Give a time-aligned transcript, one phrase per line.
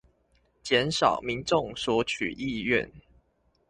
[0.63, 2.91] 減少民眾索取意願